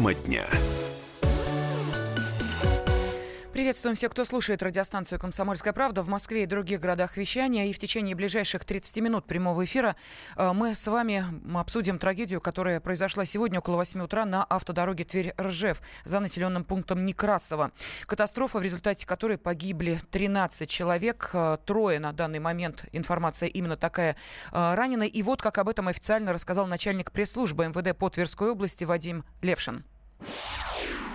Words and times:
Тема 0.00 0.14
дня. 0.14 0.69
Приветствуем 3.60 3.94
всех, 3.94 4.12
кто 4.12 4.24
слушает 4.24 4.62
радиостанцию 4.62 5.20
«Комсомольская 5.20 5.74
правда» 5.74 6.02
в 6.02 6.08
Москве 6.08 6.44
и 6.44 6.46
других 6.46 6.80
городах 6.80 7.18
вещания. 7.18 7.66
И 7.66 7.74
в 7.74 7.78
течение 7.78 8.16
ближайших 8.16 8.64
30 8.64 8.96
минут 9.02 9.26
прямого 9.26 9.66
эфира 9.66 9.96
э, 10.38 10.52
мы 10.54 10.74
с 10.74 10.86
вами 10.86 11.22
обсудим 11.54 11.98
трагедию, 11.98 12.40
которая 12.40 12.80
произошла 12.80 13.26
сегодня 13.26 13.58
около 13.58 13.76
8 13.76 14.00
утра 14.00 14.24
на 14.24 14.44
автодороге 14.44 15.04
Тверь-Ржев 15.04 15.82
за 16.06 16.20
населенным 16.20 16.64
пунктом 16.64 17.04
Некрасово. 17.04 17.70
Катастрофа, 18.06 18.60
в 18.60 18.62
результате 18.62 19.06
которой 19.06 19.36
погибли 19.36 20.00
13 20.10 20.66
человек, 20.66 21.28
э, 21.34 21.58
трое 21.66 22.00
на 22.00 22.14
данный 22.14 22.38
момент, 22.38 22.86
информация 22.92 23.50
именно 23.50 23.76
такая, 23.76 24.16
э, 24.52 24.74
ранены. 24.74 25.06
И 25.06 25.22
вот 25.22 25.42
как 25.42 25.58
об 25.58 25.68
этом 25.68 25.88
официально 25.88 26.32
рассказал 26.32 26.66
начальник 26.66 27.12
пресс-службы 27.12 27.66
МВД 27.66 27.94
по 27.94 28.08
Тверской 28.08 28.52
области 28.52 28.84
Вадим 28.84 29.22
Левшин. 29.42 29.84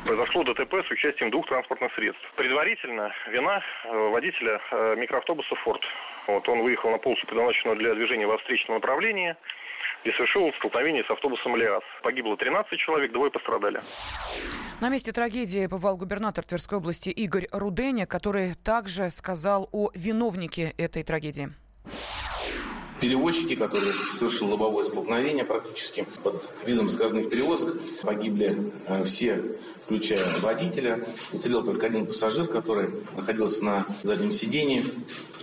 Произошло 0.05 0.43
ДТП 0.43 0.85
с 0.87 0.91
участием 0.91 1.31
двух 1.31 1.47
транспортных 1.47 1.91
средств. 1.95 2.21
Предварительно 2.35 3.11
вина 3.27 3.59
э, 3.85 4.09
водителя 4.09 4.61
э, 4.71 4.95
микроавтобуса 4.97 5.55
«Форд». 5.63 5.81
Вот 6.27 6.47
он 6.47 6.61
выехал 6.61 6.91
на 6.91 6.99
полосу, 6.99 7.25
предназначенную 7.25 7.75
для 7.77 7.95
движения 7.95 8.27
во 8.27 8.37
встречном 8.37 8.75
направлении, 8.75 9.35
и 10.03 10.11
совершил 10.11 10.53
столкновение 10.59 11.03
с 11.05 11.09
автобусом 11.09 11.55
«Лиас». 11.55 11.81
Погибло 12.03 12.37
13 12.37 12.79
человек, 12.79 13.13
двое 13.13 13.31
пострадали. 13.31 13.81
На 14.79 14.89
месте 14.89 15.11
трагедии 15.11 15.65
побывал 15.65 15.97
губернатор 15.97 16.43
Тверской 16.45 16.77
области 16.77 17.09
Игорь 17.09 17.47
Руденя, 17.51 18.05
который 18.05 18.53
также 18.63 19.09
сказал 19.09 19.67
о 19.71 19.89
виновнике 19.95 20.75
этой 20.77 21.03
трагедии 21.03 21.47
перевозчики, 22.99 23.55
которые 23.55 23.93
совершили 24.17 24.51
лобовое 24.51 24.85
столкновение 24.85 25.45
практически 25.45 26.05
под 26.23 26.43
видом 26.65 26.89
заказных 26.89 27.29
перевозок. 27.29 27.77
Погибли 28.01 28.71
э, 28.87 29.03
все, 29.03 29.43
включая 29.85 30.23
водителя. 30.41 31.07
Уцелел 31.31 31.63
только 31.63 31.87
один 31.87 32.05
пассажир, 32.05 32.47
который 32.47 32.89
находился 33.15 33.63
на 33.63 33.85
заднем 34.03 34.31
сидении 34.31 34.83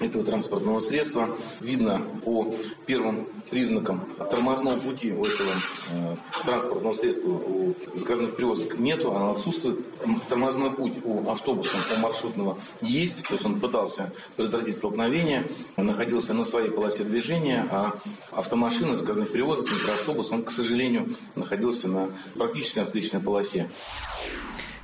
этого 0.00 0.24
транспортного 0.24 0.80
средства. 0.80 1.28
Видно 1.60 2.02
по 2.24 2.54
первым 2.86 3.28
признакам 3.52 4.08
тормозного 4.30 4.78
пути 4.80 5.12
у 5.12 5.24
этого 5.24 5.50
э, 5.92 6.16
транспортного 6.44 6.94
средства 6.94 7.28
у 7.28 7.74
заказных 7.94 8.34
перевозок 8.34 8.78
нету, 8.78 9.14
оно 9.14 9.32
отсутствует. 9.32 9.84
Тормозной 10.28 10.70
путь 10.70 10.94
у 11.04 11.28
автобуса, 11.28 11.76
у 11.96 12.00
маршрутного 12.00 12.58
есть, 12.80 13.22
то 13.24 13.34
есть 13.34 13.44
он 13.44 13.60
пытался 13.60 14.10
предотвратить 14.36 14.76
столкновение, 14.76 15.46
находился 15.76 16.32
на 16.32 16.44
своей 16.44 16.70
полосе 16.70 17.04
движения, 17.04 17.41
а 17.50 17.94
автомашина 18.30 18.94
заказных 18.94 19.32
перевозок, 19.32 19.70
микроавтобус, 19.70 20.30
он, 20.30 20.44
к 20.44 20.50
сожалению, 20.50 21.14
находился 21.34 21.88
на 21.88 22.10
практически 22.34 22.78
на 22.78 22.86
встречной 22.86 23.20
полосе. 23.20 23.68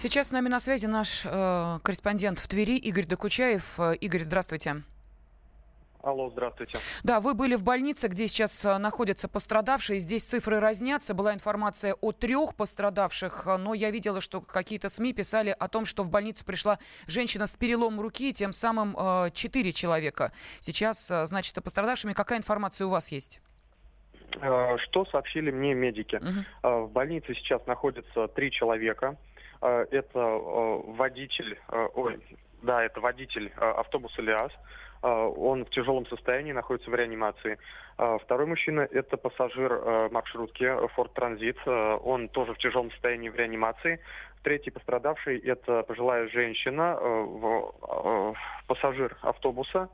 Сейчас 0.00 0.28
с 0.28 0.30
нами 0.30 0.48
на 0.48 0.60
связи 0.60 0.86
наш 0.86 1.22
э, 1.24 1.78
корреспондент 1.82 2.38
в 2.38 2.46
Твери 2.46 2.76
Игорь 2.76 3.06
Докучаев. 3.06 3.80
Э, 3.80 3.96
Игорь, 3.96 4.22
здравствуйте. 4.22 4.82
Алло, 6.02 6.30
здравствуйте. 6.30 6.78
Да, 7.02 7.20
вы 7.20 7.34
были 7.34 7.56
в 7.56 7.64
больнице, 7.64 8.06
где 8.06 8.28
сейчас 8.28 8.64
э, 8.64 8.78
находятся 8.78 9.28
пострадавшие. 9.28 9.98
Здесь 9.98 10.24
цифры 10.24 10.60
разнятся. 10.60 11.12
Была 11.12 11.34
информация 11.34 11.94
о 12.00 12.12
трех 12.12 12.54
пострадавших, 12.54 13.46
э, 13.46 13.56
но 13.56 13.74
я 13.74 13.90
видела, 13.90 14.20
что 14.20 14.40
какие-то 14.40 14.90
СМИ 14.90 15.12
писали 15.12 15.54
о 15.58 15.66
том, 15.66 15.84
что 15.84 16.04
в 16.04 16.10
больницу 16.10 16.44
пришла 16.44 16.78
женщина 17.08 17.48
с 17.48 17.56
переломом 17.56 18.00
руки, 18.00 18.32
тем 18.32 18.52
самым 18.52 18.96
э, 18.96 19.30
четыре 19.32 19.72
человека. 19.72 20.30
Сейчас, 20.60 21.08
значит, 21.24 21.62
пострадавшими. 21.62 22.12
Какая 22.12 22.38
информация 22.38 22.86
у 22.86 22.90
вас 22.90 23.10
есть? 23.10 23.40
Что 24.30 25.04
сообщили 25.10 25.50
мне 25.50 25.74
медики? 25.74 26.16
Угу. 26.16 26.86
В 26.86 26.90
больнице 26.92 27.34
сейчас 27.34 27.66
находятся 27.66 28.28
три 28.28 28.52
человека. 28.52 29.16
Это 29.60 30.20
водитель, 30.20 31.58
ой, 31.94 32.22
да, 32.62 32.84
это 32.84 33.00
водитель 33.00 33.50
автобуса 33.56 34.22
«Лиас», 34.22 34.52
а, 34.52 34.58
он 35.06 35.64
в 35.64 35.70
тяжелом 35.70 36.06
состоянии, 36.06 36.52
находится 36.52 36.90
в 36.90 36.94
реанимации. 36.94 37.58
А, 37.96 38.18
второй 38.18 38.46
мужчина– 38.46 38.80
это 38.90 39.16
пассажир 39.16 39.72
а, 39.72 40.08
маршрутки 40.10 40.64
Ford 40.96 41.12
Transit. 41.14 41.98
Он 42.04 42.28
тоже 42.28 42.54
в 42.54 42.58
тяжелом 42.58 42.90
состоянии 42.92 43.28
в 43.28 43.36
реанимации. 43.36 44.00
Третий 44.42 44.70
пострадавший– 44.70 45.38
это 45.44 45.82
пожилая 45.82 46.28
женщина, 46.28 46.98
пассажир 48.66 49.16
автобуса. 49.22 49.88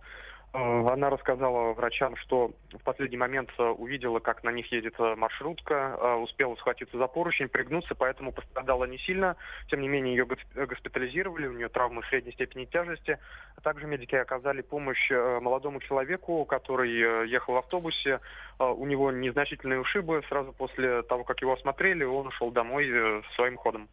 Э, 0.54 0.88
она 0.88 1.10
рассказала 1.10 1.72
врачам, 1.72 2.14
что 2.16 2.52
в 2.72 2.82
последний 2.84 3.16
момент 3.16 3.50
э, 3.58 3.62
увидела, 3.64 4.20
как 4.20 4.44
на 4.44 4.50
них 4.50 4.70
едет 4.70 4.94
э, 4.98 5.16
маршрутка, 5.16 6.16
успела 6.22 6.54
схватиться 6.54 6.96
за 6.96 7.08
поручень, 7.08 7.48
пригнуться, 7.48 7.96
поэтому 7.96 8.32
пострадала 8.32 8.84
не 8.84 8.98
сильно. 8.98 9.36
Тем 9.68 9.80
не 9.80 9.88
менее, 9.88 10.14
ее 10.14 10.26
госпитализировали, 10.54 11.48
у 11.48 11.52
нее 11.52 11.68
травмы 11.68 12.04
средней 12.04 12.32
степени 12.32 12.66
тяжести. 12.66 13.18
Также 13.64 13.86
медики 13.86 14.14
оказали 14.14 14.62
помощь 14.62 15.10
молодому 15.10 15.80
человеку, 15.80 16.44
который 16.44 17.28
ехал 17.28 17.54
в 17.54 17.58
автобусе. 17.58 18.20
У 18.58 18.86
него 18.86 19.10
незначительные 19.10 19.80
ушибы. 19.80 20.22
Сразу 20.28 20.52
после 20.52 21.02
того, 21.02 21.24
как 21.24 21.40
его 21.40 21.54
осмотрели, 21.54 22.04
он 22.04 22.28
ушел 22.28 22.50
домой 22.50 23.22
своим 23.34 23.56
ходом. 23.56 23.88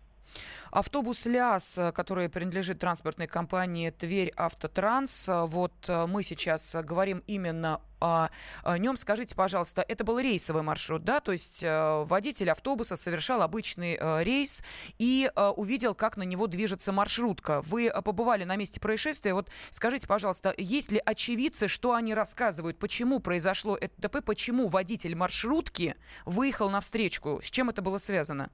Автобус 0.72 1.26
ЛЯС, 1.26 1.78
который 1.94 2.30
принадлежит 2.30 2.80
транспортной 2.80 3.28
компании 3.28 3.90
Тверь 3.90 4.32
Автотранс, 4.38 5.28
вот 5.28 5.74
э, 5.90 6.06
мы 6.08 6.24
сейчас 6.24 6.78
говорим 6.82 7.22
именно 7.28 7.82
о, 8.00 8.30
нем. 8.78 8.96
Скажите, 8.96 9.36
пожалуйста, 9.36 9.86
это 9.86 10.06
был 10.06 10.18
рейсовый 10.18 10.64
маршрут, 10.64 11.04
да? 11.04 11.20
То 11.20 11.34
есть 11.34 11.62
э, 11.62 12.04
водитель 12.06 12.50
автобуса 12.50 12.96
совершал 12.96 13.42
обычный 13.42 13.98
э, 14.00 14.24
рейс 14.24 14.64
и 14.98 15.30
увидел, 15.58 15.94
как 15.94 16.16
на 16.16 16.24
него 16.24 16.48
движется 16.48 16.94
маршрутка. 16.94 17.62
Вы 17.64 17.92
побывали 18.03 18.46
на 18.46 18.56
месте 18.56 18.80
происшествия. 18.80 19.34
Вот 19.34 19.50
скажите, 19.72 20.08
пожалуйста, 20.08 20.53
есть 20.58 20.92
ли 20.94 21.02
очевидцы, 21.06 21.68
что 21.68 21.94
они 21.94 22.14
рассказывают, 22.14 22.80
почему 22.80 23.20
произошло 23.20 23.76
это 23.76 23.94
ДП, 23.98 24.24
почему 24.26 24.68
водитель 24.68 25.16
маршрутки 25.16 25.96
выехал 26.26 26.70
на 26.70 26.80
встречку? 26.80 27.42
С 27.44 27.52
чем 27.52 27.70
это 27.70 27.82
было 27.82 27.98
связано? 27.98 28.50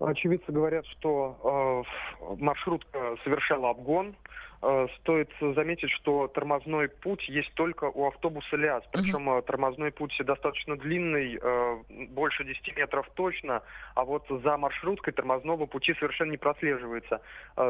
Очевидцы 0.00 0.52
говорят, 0.52 0.86
что 0.86 1.84
э, 2.20 2.34
маршрутка 2.36 3.16
совершала 3.24 3.70
обгон, 3.70 4.14
стоит 4.60 5.30
заметить, 5.40 5.90
что 5.90 6.26
тормозной 6.28 6.88
путь 6.88 7.28
есть 7.28 7.52
только 7.54 7.84
у 7.84 8.06
автобуса 8.08 8.56
ЛиАЗ. 8.56 8.84
Причем 8.90 9.28
uh-huh. 9.28 9.42
тормозной 9.42 9.92
путь 9.92 10.16
достаточно 10.24 10.76
длинный, 10.76 11.38
э, 11.40 11.76
больше 12.10 12.44
10 12.44 12.76
метров 12.76 13.08
точно, 13.14 13.62
а 13.94 14.04
вот 14.04 14.26
за 14.28 14.56
маршруткой 14.56 15.12
тормозного 15.12 15.66
пути 15.66 15.94
совершенно 15.94 16.32
не 16.32 16.36
прослеживается. 16.36 17.20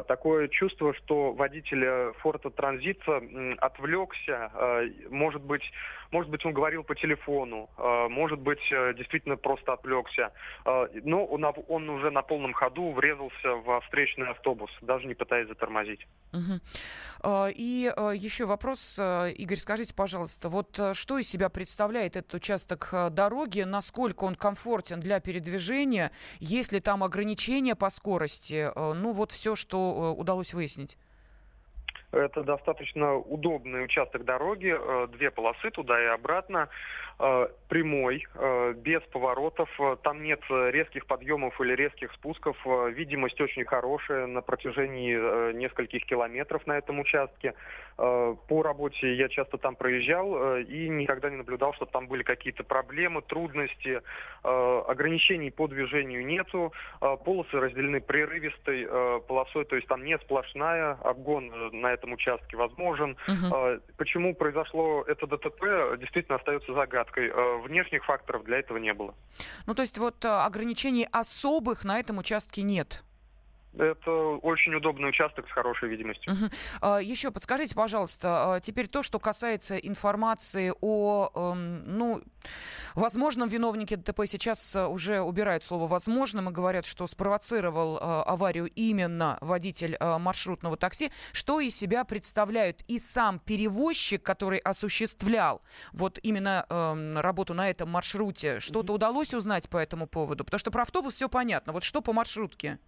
Такое 0.06 0.48
чувство, 0.48 0.94
что 0.94 1.32
водитель 1.32 2.12
Форта 2.18 2.50
Транзита 2.50 3.22
отвлекся, 3.58 4.50
может 5.10 5.42
быть, 5.42 5.70
может 6.10 6.30
быть, 6.30 6.44
он 6.46 6.52
говорил 6.52 6.84
по 6.84 6.94
телефону, 6.94 7.68
может 8.08 8.38
быть, 8.40 8.60
действительно 8.70 9.36
просто 9.36 9.72
отвлекся. 9.72 10.32
Но 10.64 11.24
он, 11.26 11.44
он 11.68 11.90
уже 11.90 12.10
на 12.10 12.22
полном 12.22 12.52
ходу 12.52 12.92
врезался 12.92 13.54
во 13.64 13.80
встречный 13.82 14.28
автобус, 14.28 14.70
даже 14.80 15.06
не 15.06 15.14
пытаясь 15.14 15.48
затормозить. 15.48 16.06
Uh-huh. 16.32 16.60
А, 17.20 17.48
и 17.48 17.92
а, 17.96 18.10
еще 18.10 18.46
вопрос, 18.46 18.96
а, 18.98 19.26
Игорь, 19.28 19.58
скажите, 19.58 19.94
пожалуйста, 19.94 20.48
вот 20.48 20.78
что 20.92 21.18
из 21.18 21.28
себя 21.28 21.48
представляет 21.48 22.16
этот 22.16 22.34
участок 22.34 22.90
дороги, 23.10 23.62
насколько 23.62 24.24
он 24.24 24.34
комфортен 24.34 25.00
для 25.00 25.20
передвижения, 25.20 26.12
есть 26.38 26.72
ли 26.72 26.80
там 26.80 27.02
ограничения 27.02 27.74
по 27.74 27.90
скорости, 27.90 28.70
ну 28.76 29.12
вот 29.12 29.32
все, 29.32 29.56
что 29.56 30.14
удалось 30.16 30.54
выяснить. 30.54 30.96
Это 32.10 32.42
достаточно 32.42 33.14
удобный 33.16 33.84
участок 33.84 34.24
дороги, 34.24 34.74
две 35.12 35.30
полосы 35.30 35.70
туда 35.70 36.02
и 36.02 36.06
обратно. 36.06 36.68
Э, 37.20 37.48
прямой, 37.68 38.24
э, 38.32 38.74
без 38.76 39.02
поворотов, 39.10 39.68
э, 39.80 39.96
там 40.04 40.22
нет 40.22 40.40
резких 40.48 41.04
подъемов 41.06 41.60
или 41.60 41.74
резких 41.74 42.12
спусков, 42.12 42.56
видимость 42.64 43.40
очень 43.40 43.64
хорошая 43.64 44.26
на 44.26 44.40
протяжении 44.40 45.52
нескольких 45.52 46.06
километров 46.06 46.66
на 46.66 46.78
этом 46.78 47.00
участке. 47.00 47.54
По 47.96 48.62
работе 48.62 49.12
я 49.14 49.28
часто 49.28 49.58
там 49.58 49.74
проезжал 49.74 50.56
и 50.58 50.88
никогда 50.88 51.30
не 51.30 51.36
наблюдал, 51.36 51.74
что 51.74 51.84
там 51.84 52.06
были 52.06 52.22
какие-то 52.22 52.62
проблемы, 52.62 53.22
трудности, 53.22 54.02
ограничений 54.44 55.50
по 55.50 55.66
движению 55.66 56.24
нету, 56.24 56.72
полосы 57.00 57.58
разделены 57.58 58.00
прерывистой 58.00 58.86
полосой, 59.26 59.64
то 59.64 59.74
есть 59.74 59.88
там 59.88 60.04
не 60.04 60.16
сплошная, 60.18 60.92
обгон 61.02 61.50
на 61.72 61.92
этом 61.98 62.12
участке 62.12 62.56
возможен. 62.56 63.16
Угу. 63.26 63.80
Почему 63.96 64.34
произошло 64.34 65.04
это 65.06 65.26
ДТП, 65.26 65.98
действительно 65.98 66.36
остается 66.36 66.72
загадкой. 66.72 67.28
Э, 67.28 67.58
внешних 67.66 68.04
факторов 68.04 68.44
для 68.44 68.58
этого 68.58 68.78
не 68.78 68.94
было. 68.94 69.14
Ну, 69.66 69.74
то 69.74 69.82
есть 69.82 69.98
вот 69.98 70.24
э, 70.24 70.28
ограничений 70.28 71.06
особых 71.12 71.84
на 71.84 71.98
этом 71.98 72.18
участке 72.18 72.62
нет? 72.62 73.02
Это 73.78 74.10
очень 74.42 74.74
удобный 74.74 75.08
участок 75.08 75.48
с 75.48 75.52
хорошей 75.52 75.88
видимостью. 75.88 76.32
Угу. 76.32 76.50
А, 76.80 76.98
еще 76.98 77.30
подскажите, 77.30 77.74
пожалуйста, 77.74 78.54
а, 78.54 78.60
теперь 78.60 78.88
то, 78.88 79.02
что 79.02 79.18
касается 79.20 79.76
информации 79.76 80.72
о, 80.80 81.30
эм, 81.34 81.84
ну, 81.86 82.22
возможном 82.94 83.48
виновнике 83.48 83.96
ДТП. 83.96 84.22
Сейчас 84.26 84.74
э, 84.74 84.86
уже 84.86 85.20
убирают 85.20 85.64
слово 85.64 85.86
«возможным» 85.86 86.48
и 86.48 86.52
говорят, 86.52 86.86
что 86.86 87.06
спровоцировал 87.06 87.98
э, 87.98 88.00
аварию 88.00 88.66
именно 88.74 89.38
водитель 89.40 89.96
э, 89.98 90.18
маршрутного 90.18 90.76
такси. 90.76 91.10
Что 91.32 91.60
из 91.60 91.76
себя 91.76 92.04
представляют 92.04 92.82
и 92.88 92.98
сам 92.98 93.38
перевозчик, 93.38 94.22
который 94.22 94.58
осуществлял 94.58 95.62
вот 95.92 96.18
именно 96.22 96.66
э, 96.68 97.20
работу 97.20 97.54
на 97.54 97.70
этом 97.70 97.90
маршруте? 97.90 98.60
Что-то 98.60 98.92
удалось 98.92 99.34
узнать 99.34 99.68
по 99.68 99.76
этому 99.76 100.06
поводу? 100.06 100.44
Потому 100.44 100.58
что 100.58 100.70
про 100.70 100.82
автобус 100.82 101.14
все 101.14 101.28
понятно. 101.28 101.72
Вот 101.72 101.84
что 101.84 102.00
по 102.00 102.12
маршрутке? 102.12 102.78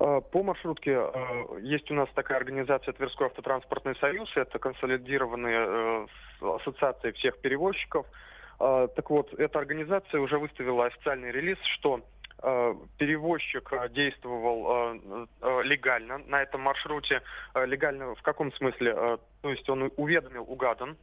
Э, 0.00 0.20
по 0.30 0.42
маршрутке 0.42 0.92
э, 0.92 1.58
есть 1.60 1.90
у 1.90 1.94
нас 1.94 2.08
такая 2.14 2.38
организация 2.38 2.92
Тверской 2.92 3.26
автотранспортный 3.26 3.96
союз. 3.96 4.30
Это 4.36 4.58
консолидированная 4.58 5.66
э, 5.66 6.06
ассоциация 6.40 7.12
всех 7.12 7.38
перевозчиков. 7.38 8.06
Так 8.58 9.08
вот, 9.10 9.32
эта 9.34 9.56
организация 9.60 10.20
уже 10.20 10.36
выставила 10.36 10.86
официальный 10.86 11.30
релиз, 11.30 11.58
что 11.62 12.00
перевозчик 12.96 13.72
действовал 13.92 14.98
легально 15.62 16.18
на 16.26 16.42
этом 16.42 16.62
маршруте. 16.62 17.22
Легально 17.54 18.16
в 18.16 18.22
каком 18.22 18.52
смысле? 18.54 19.18
То 19.42 19.50
есть 19.50 19.70
он 19.70 19.92
уведомил 19.96 20.42
УГАДАН, 20.42 20.96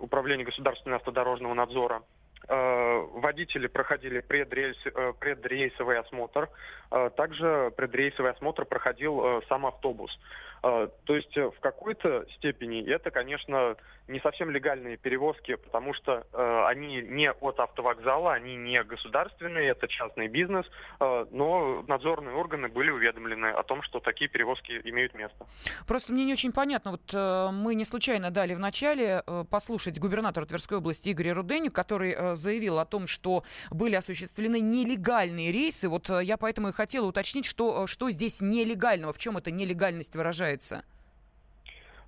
Управление 0.00 0.44
государственного 0.44 0.98
автодорожного 0.98 1.54
надзора, 1.54 2.02
водители 2.48 3.66
проходили 3.66 4.20
предрейс, 4.20 4.76
э, 4.84 5.12
предрейсовый 5.18 5.98
осмотр. 5.98 6.48
Э, 6.90 7.10
также 7.16 7.72
предрейсовый 7.76 8.32
осмотр 8.32 8.64
проходил 8.64 9.42
сам 9.48 9.66
автобус. 9.66 10.16
То 10.62 10.90
есть 11.14 11.36
в 11.36 11.60
какой-то 11.60 12.26
степени 12.36 12.84
это, 12.90 13.12
конечно, 13.12 13.76
не 14.08 14.18
совсем 14.20 14.50
легальные 14.50 14.96
перевозки, 14.96 15.54
потому 15.54 15.94
что 15.94 16.26
они 16.66 17.02
не 17.02 17.30
от 17.30 17.60
автовокзала, 17.60 18.32
они 18.32 18.56
не 18.56 18.82
государственные, 18.82 19.68
это 19.68 19.86
частный 19.86 20.26
бизнес, 20.26 20.66
но 20.98 21.84
надзорные 21.86 22.34
органы 22.34 22.68
были 22.68 22.90
уведомлены 22.90 23.46
о 23.46 23.62
том, 23.62 23.82
что 23.82 24.00
такие 24.00 24.28
перевозки 24.28 24.80
имеют 24.82 25.14
место. 25.14 25.46
Просто 25.86 26.12
мне 26.12 26.24
не 26.24 26.32
очень 26.32 26.52
понятно. 26.52 26.92
Вот 26.92 27.12
мы 27.52 27.74
не 27.76 27.84
случайно 27.84 28.32
дали 28.32 28.54
в 28.54 28.58
начале 28.58 29.22
послушать 29.50 30.00
губернатора 30.00 30.46
Тверской 30.46 30.78
области 30.78 31.12
Игоря 31.12 31.34
Руденю, 31.34 31.70
который 31.70 32.16
заявил 32.34 32.78
о 32.78 32.84
том, 32.84 33.06
что 33.06 33.44
были 33.70 33.94
осуществлены 33.94 34.60
нелегальные 34.60 35.52
рейсы. 35.52 35.88
Вот 35.88 36.10
э, 36.10 36.22
я 36.22 36.36
поэтому 36.36 36.68
и 36.68 36.72
хотела 36.72 37.06
уточнить, 37.06 37.44
что, 37.44 37.84
э, 37.84 37.86
что 37.86 38.10
здесь 38.10 38.40
нелегального, 38.40 39.12
в 39.12 39.18
чем 39.18 39.36
эта 39.36 39.50
нелегальность 39.50 40.16
выражается? 40.16 40.84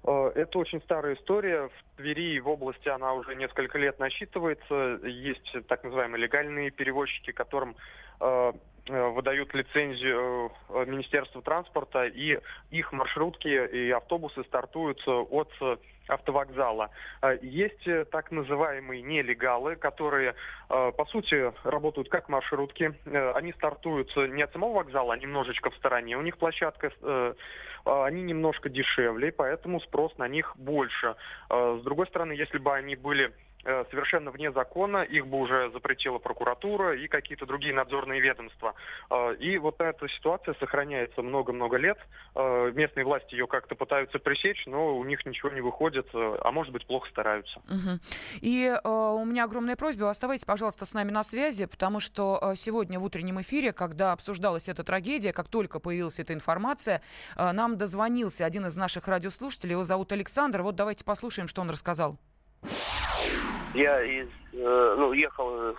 Э, 0.04 0.32
это 0.34 0.58
очень 0.58 0.80
старая 0.82 1.14
история. 1.14 1.68
В 1.68 1.96
Твери 1.96 2.38
в 2.40 2.48
области 2.48 2.88
она 2.88 3.14
уже 3.14 3.34
несколько 3.34 3.78
лет 3.78 3.98
насчитывается. 3.98 5.00
Есть 5.04 5.54
так 5.68 5.84
называемые 5.84 6.22
легальные 6.22 6.70
перевозчики, 6.70 7.32
которым 7.32 7.76
выдают 8.88 9.54
лицензию 9.54 10.50
Министерству 10.70 11.40
транспорта, 11.40 12.06
и 12.06 12.40
их 12.70 12.92
маршрутки 12.92 13.46
и 13.46 13.90
автобусы 13.90 14.42
стартуют 14.42 15.06
от 15.06 15.52
автовокзала. 16.08 16.90
А, 17.20 17.34
есть 17.34 17.86
э, 17.86 18.04
так 18.04 18.30
называемые 18.30 19.02
нелегалы, 19.02 19.76
которые, 19.76 20.34
э, 20.68 20.92
по 20.96 21.04
сути, 21.06 21.52
работают 21.64 22.08
как 22.08 22.28
маршрутки. 22.28 22.94
Э, 23.04 23.32
они 23.32 23.52
стартуют 23.52 24.14
не 24.16 24.42
от 24.42 24.52
самого 24.52 24.74
вокзала, 24.74 25.14
а 25.14 25.16
немножечко 25.18 25.70
в 25.70 25.76
стороне. 25.76 26.16
У 26.16 26.22
них 26.22 26.38
площадка, 26.38 26.92
они 27.84 28.22
немножко 28.22 28.68
дешевле, 28.68 29.32
поэтому 29.32 29.80
спрос 29.80 30.16
на 30.18 30.28
них 30.28 30.56
больше. 30.56 31.16
С 31.48 31.82
другой 31.82 32.06
стороны, 32.06 32.32
если 32.32 32.58
бы 32.58 32.74
они 32.74 32.96
были 32.96 33.32
совершенно 33.90 34.30
вне 34.30 34.52
закона, 34.52 35.02
их 35.02 35.26
бы 35.26 35.38
уже 35.38 35.70
запретила 35.72 36.18
прокуратура 36.18 36.96
и 36.96 37.08
какие-то 37.08 37.46
другие 37.46 37.74
надзорные 37.74 38.20
ведомства. 38.20 38.74
Э, 39.10 39.34
и 39.38 39.58
вот 39.58 39.80
эта 39.80 40.08
ситуация 40.08 40.54
сохраняется 40.54 41.22
много-много 41.22 41.76
лет. 41.76 41.98
Э, 42.34 42.72
местные 42.74 43.04
власти 43.04 43.34
ее 43.34 43.46
как-то 43.46 43.74
пытаются 43.74 44.18
пресечь, 44.18 44.64
но 44.66 44.96
у 44.96 45.04
них 45.04 45.24
ничего 45.26 45.50
не 45.50 45.60
выходит, 45.60 46.08
а 46.12 46.50
может 46.50 46.72
быть 46.72 46.86
плохо 46.86 47.08
стараются. 47.10 47.60
Угу. 47.68 48.00
И 48.40 48.66
э, 48.66 48.88
у 48.88 49.24
меня 49.24 49.44
огромная 49.44 49.76
просьба, 49.76 50.10
оставайтесь, 50.10 50.44
пожалуйста, 50.44 50.84
с 50.86 50.94
нами 50.94 51.10
на 51.10 51.24
связи, 51.24 51.66
потому 51.66 52.00
что 52.00 52.54
сегодня 52.54 52.98
в 52.98 53.04
утреннем 53.04 53.40
эфире, 53.40 53.72
когда 53.72 54.12
обсуждалась 54.12 54.68
эта 54.68 54.84
трагедия, 54.84 55.32
как 55.32 55.48
только 55.48 55.80
появилась 55.80 56.18
эта 56.18 56.32
информация, 56.32 57.02
э, 57.36 57.52
нам 57.52 57.76
дозвонился 57.76 58.44
один 58.44 58.66
из 58.66 58.76
наших 58.76 59.08
радиослушателей, 59.08 59.72
его 59.72 59.84
зовут 59.84 60.12
Александр. 60.12 60.62
Вот 60.62 60.76
давайте 60.76 61.04
послушаем, 61.04 61.48
что 61.48 61.60
он 61.60 61.70
рассказал. 61.70 62.18
Я 63.74 64.02
из, 64.02 64.28
э, 64.52 64.94
ну, 64.98 65.12
ехал 65.12 65.74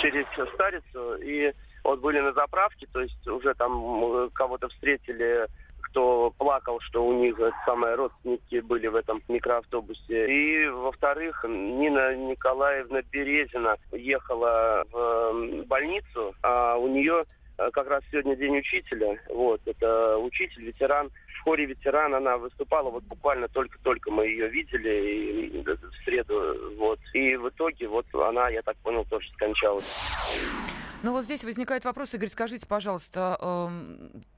через 0.00 0.26
Старицу, 0.54 1.16
и 1.22 1.52
вот 1.82 2.00
были 2.00 2.20
на 2.20 2.32
заправке, 2.32 2.86
то 2.92 3.00
есть 3.00 3.26
уже 3.28 3.54
там 3.54 4.30
кого-то 4.30 4.68
встретили, 4.68 5.46
кто 5.82 6.32
плакал, 6.38 6.80
что 6.80 7.04
у 7.04 7.12
них 7.12 7.38
самые 7.66 7.94
родственники 7.94 8.60
были 8.60 8.86
в 8.86 8.96
этом 8.96 9.22
микроавтобусе. 9.28 10.26
И, 10.26 10.68
во-вторых, 10.68 11.44
Нина 11.46 12.16
Николаевна 12.16 13.02
Березина 13.12 13.76
ехала 13.92 14.84
в 14.90 15.64
больницу, 15.66 16.34
а 16.42 16.76
у 16.76 16.88
нее 16.88 17.24
как 17.56 17.88
раз 17.88 18.02
сегодня 18.10 18.36
день 18.36 18.58
учителя. 18.58 19.18
Вот, 19.28 19.60
это 19.66 20.18
учитель, 20.18 20.64
ветеран 20.64 21.10
хоре 21.44 21.66
ветеран 21.66 22.14
она 22.14 22.38
выступала, 22.38 22.90
вот 22.90 23.04
буквально 23.04 23.48
только-только 23.48 24.10
мы 24.10 24.26
ее 24.26 24.48
видели 24.48 25.58
и, 25.58 25.62
в 25.62 26.04
среду, 26.04 26.74
вот. 26.78 26.98
И 27.12 27.36
в 27.36 27.48
итоге 27.50 27.86
вот 27.86 28.06
она, 28.14 28.48
я 28.48 28.62
так 28.62 28.76
понял, 28.78 29.04
тоже 29.04 29.30
скончалась. 29.32 29.84
Ну 31.02 31.12
вот 31.12 31.24
здесь 31.24 31.44
возникает 31.44 31.84
вопрос, 31.84 32.14
Игорь, 32.14 32.30
скажите, 32.30 32.66
пожалуйста, 32.66 33.36
э, 33.38 33.68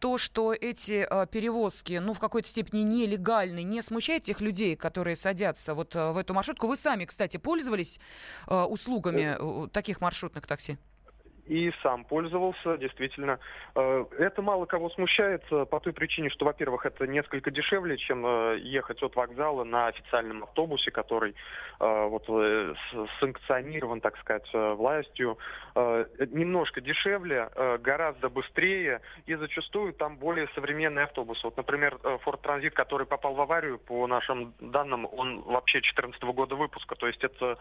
то, 0.01 0.19
что 0.19 0.53
эти 0.53 1.07
э, 1.09 1.27
перевозки, 1.29 2.01
ну, 2.03 2.12
в 2.12 2.19
какой-то 2.19 2.49
степени 2.49 2.81
нелегальны, 2.81 3.62
не 3.62 3.81
смущает 3.83 4.25
тех 4.25 4.41
людей, 4.41 4.75
которые 4.75 5.15
садятся 5.15 5.75
вот 5.75 5.95
э, 5.95 6.11
в 6.11 6.17
эту 6.17 6.35
маршрутку? 6.35 6.67
Вы 6.67 6.75
сами, 6.75 7.05
кстати, 7.05 7.37
пользовались 7.37 8.01
э, 8.49 8.62
услугами 8.62 9.37
э, 9.39 9.69
таких 9.69 10.01
маршрутных 10.01 10.45
такси? 10.49 10.77
И 11.47 11.73
сам 11.83 12.05
пользовался, 12.05 12.77
действительно. 12.77 13.39
Э, 13.75 14.05
это 14.19 14.43
мало 14.43 14.67
кого 14.67 14.91
смущает 14.91 15.43
э, 15.51 15.65
по 15.65 15.81
той 15.81 15.93
причине, 15.93 16.29
что, 16.29 16.45
во-первых, 16.45 16.87
это 16.87 17.07
несколько 17.07 17.51
дешевле, 17.51 17.97
чем 17.97 18.27
э, 18.27 18.59
ехать 18.59 19.03
от 19.03 19.15
вокзала 19.15 19.65
на 19.65 19.87
официальном 19.87 20.43
автобусе, 20.45 20.91
который 20.91 21.35
вот 21.79 22.27
санкционирован, 23.21 24.00
так 24.00 24.17
сказать, 24.19 24.49
властью. 24.53 25.37
Немножко 25.75 26.81
дешевле, 26.81 27.50
гораздо 27.81 28.31
быстрее 28.31 29.03
и 29.26 29.35
зачастую 29.35 29.93
там 29.93 30.17
более 30.17 30.49
современные 30.55 31.05
автобусы. 31.05 31.43
Вот, 31.45 31.57
например, 31.59 31.99
Ford 32.03 32.41
Transit, 32.43 32.71
который 32.71 33.07
попал 33.07 33.35
в 33.35 33.41
аварию, 33.43 33.79
по 33.79 34.07
нашим 34.07 34.55
данным, 34.59 35.07
он 35.12 35.43
вообще 35.43 35.81
2014 35.81 36.23
года 36.23 36.55
выпуска, 36.55 36.95
то 36.95 37.07
есть 37.07 37.23
это 37.23 37.59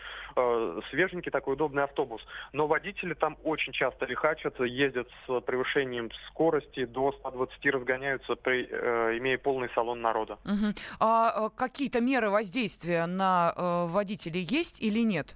свеженький 0.89 1.31
такой 1.31 1.55
удобный 1.55 1.83
автобус. 1.83 2.25
Но 2.53 2.67
водители 2.67 3.15
там 3.15 3.37
очень 3.43 3.73
часто 3.75 4.05
лихачат, 4.05 4.59
ездят 4.59 5.07
с 5.25 5.41
превышением 5.41 6.09
скорости 6.27 6.85
до 6.85 7.11
120 7.11 7.65
разгоняются, 7.65 8.35
при, 8.35 8.67
э, 8.69 9.17
имея 9.17 9.37
полный 9.37 9.69
салон 9.75 10.01
народа. 10.01 10.37
Угу. 10.45 10.73
А 10.99 11.49
какие-то 11.49 12.01
меры 12.01 12.29
воздействия 12.29 13.05
на 13.05 13.53
э, 13.55 13.85
водителей 13.87 14.41
есть 14.41 14.81
или 14.81 14.99
нет? 14.99 15.35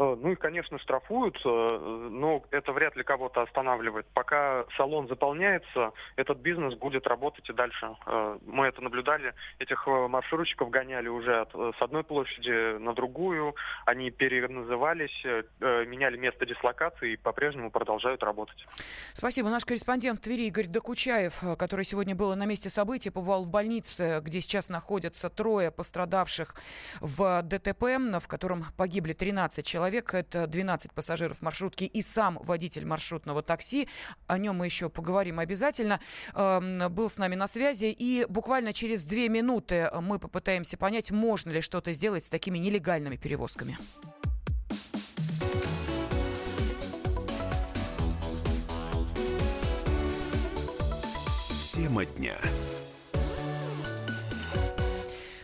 Э, 0.00 0.16
ну, 0.18 0.30
их, 0.30 0.38
конечно, 0.38 0.78
штрафуют, 0.78 1.36
э, 1.44 2.08
но 2.10 2.44
это 2.50 2.72
вряд 2.72 2.94
ли 2.96 3.02
кого-то 3.02 3.42
останавливает. 3.42 4.06
Пока 4.14 4.64
салон 4.76 5.08
заполняется, 5.08 5.92
этот 6.14 6.38
бизнес 6.38 6.74
будет 6.74 7.06
работать 7.06 7.48
и 7.50 7.52
дальше. 7.52 7.96
Э, 8.06 8.38
мы 8.46 8.66
это 8.66 8.80
наблюдали. 8.80 9.34
Этих 9.58 9.86
маршрутчиков 9.86 10.70
гоняли 10.70 11.08
уже 11.08 11.46
с 11.52 11.82
одной 11.82 12.04
площади 12.04 12.78
на 12.78 12.94
другую. 12.94 13.54
Они 13.86 14.10
переназывались, 14.10 15.24
меняли 15.60 16.16
место 16.16 16.46
дислокации 16.46 17.12
и 17.12 17.16
по-прежнему 17.16 17.70
продолжают 17.70 18.22
работать. 18.22 18.66
Спасибо. 19.12 19.48
Наш 19.48 19.64
корреспондент 19.64 20.20
Твери 20.20 20.42
Игорь 20.42 20.66
Докучаев, 20.66 21.42
который 21.58 21.84
сегодня 21.84 22.14
был 22.14 22.34
на 22.36 22.46
месте 22.46 22.68
событий, 22.68 23.10
побывал 23.10 23.42
в 23.42 23.50
больнице, 23.50 24.20
где 24.22 24.40
сейчас 24.40 24.68
находятся 24.68 25.28
трое 25.30 25.70
пострадавших 25.70 26.54
в 27.00 27.42
ДТП, 27.42 27.98
в 28.20 28.28
котором 28.28 28.62
погибли 28.76 29.12
13 29.12 29.66
человек 29.66 29.87
человек. 29.88 30.12
Это 30.12 30.46
12 30.46 30.92
пассажиров 30.92 31.40
маршрутки 31.42 31.84
и 31.84 32.02
сам 32.02 32.38
водитель 32.42 32.84
маршрутного 32.84 33.42
такси. 33.42 33.88
О 34.26 34.36
нем 34.36 34.56
мы 34.56 34.66
еще 34.66 34.90
поговорим 34.90 35.38
обязательно. 35.38 35.98
Эм, 36.34 36.92
был 36.92 37.08
с 37.08 37.16
нами 37.16 37.36
на 37.36 37.46
связи. 37.46 37.86
И 37.86 38.26
буквально 38.28 38.72
через 38.72 39.04
две 39.04 39.28
минуты 39.28 39.90
мы 40.00 40.18
попытаемся 40.18 40.76
понять, 40.76 41.10
можно 41.10 41.50
ли 41.50 41.62
что-то 41.62 41.92
сделать 41.94 42.24
с 42.24 42.28
такими 42.28 42.58
нелегальными 42.58 43.16
перевозками. 43.16 43.78
Тема 51.72 52.04
дня. 52.04 52.36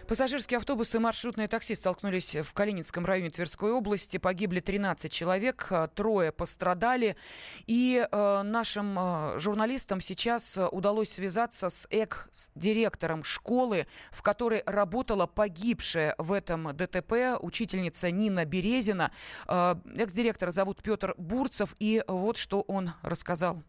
Пассажирские 0.07 0.59
автобусы 0.59 0.99
и 0.99 1.01
маршрутные 1.01 1.49
такси 1.49 1.75
столкнулись 1.75 2.37
в 2.37 2.53
Калининском 2.53 3.07
районе 3.07 3.31
Тверской 3.31 3.73
области. 3.73 4.19
Погибли 4.19 4.61
13 4.61 5.11
человек, 5.11 5.67
э, 5.71 5.89
трое 5.95 6.31
пострадали. 6.31 7.17
И 7.67 8.07
э, 8.11 8.43
нашим 8.43 8.99
э, 8.99 9.39
журналистам 9.39 10.03
сейчас 10.03 10.59
удалось 10.73 11.11
связаться 11.11 11.71
с 11.71 11.87
экс-директором 11.91 13.25
школы, 13.25 13.87
в 14.11 14.21
которой 14.21 14.63
работала 14.67 15.27
погибшая 15.27 16.15
в 16.19 16.33
этом 16.33 16.77
ДТП 16.77 17.39
учительница 17.41 18.11
Нина 18.11 18.45
Березина. 18.45 19.11
Э, 19.49 19.75
экс-директора 19.97 20.51
зовут 20.51 20.83
Петр 20.83 21.15
Бурцев. 21.17 21.75
И 21.79 22.05
вот 22.07 22.37
что 22.37 22.61
он 22.61 22.91
рассказал. 23.03 23.63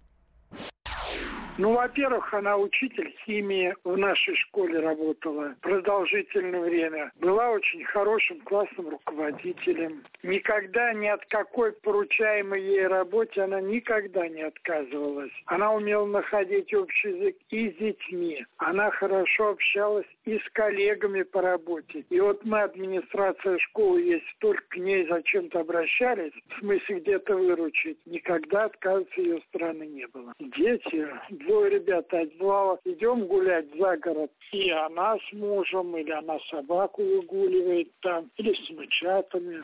Ну, 1.58 1.72
во-первых, 1.74 2.34
она 2.34 2.58
учитель 2.58 3.16
химии 3.26 3.74
в 3.86 3.98
нашей 3.98 4.36
школе 4.36 4.80
работала 4.80 5.56
продолжительное 5.62 6.60
время. 6.60 7.12
Была 7.22 7.50
очень 7.52 7.86
хорошим 7.86 8.42
классным 8.42 8.90
руководителем. 8.90 10.04
Никогда 10.22 10.92
ни 10.94 11.08
от 11.08 11.26
какой 11.28 11.72
поручаемой 11.72 12.62
ей 12.62 12.88
работе 12.88 13.42
она 13.42 13.62
никогда 13.62 14.28
не 14.28 14.42
отказывалась. 14.42 15.32
Она 15.46 15.72
умела 15.72 16.06
находить 16.06 16.74
общий 16.74 17.10
язык 17.10 17.38
и 17.50 17.72
с 17.72 17.76
детьми. 17.78 18.46
Она 18.58 18.92
хорошо 18.92 19.52
общалась 19.52 20.08
и 20.26 20.38
с 20.38 20.50
коллегами 20.52 21.24
по 21.24 21.42
работе. 21.42 22.04
И 22.10 22.20
вот 22.20 22.44
мы, 22.44 22.64
администрация 22.64 23.60
школы, 23.60 24.02
если 24.02 24.36
только 24.40 24.64
к 24.68 24.76
ней 24.76 25.08
зачем-то 25.08 25.62
обращались, 25.62 26.34
в 26.50 26.60
смысле 26.60 27.00
где-то 27.00 27.38
выручить, 27.38 27.98
никогда 28.06 28.66
отказа 28.66 29.06
ее 29.16 29.40
стороны 29.48 29.86
не 29.86 30.08
было. 30.08 30.34
Дети, 30.40 31.08
двое 31.46 31.70
ребят, 31.72 32.06
бывало, 32.40 32.80
идем 32.86 33.28
гулять 33.28 33.68
за 33.78 33.98
город, 33.98 34.32
и 34.52 34.70
она 34.70 35.16
с 35.18 35.34
мужем, 35.34 35.96
или 35.98 36.12
она 36.12 36.38
собаку 36.50 37.04
выгуливает 37.04 37.92
там, 38.02 38.30
или 38.38 38.54
с 38.54 38.70
мычатами. 38.72 39.62